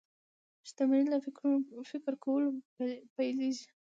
[0.67, 1.17] شتمني له
[1.95, 2.49] فکر کولو
[3.15, 3.67] پيلېږي.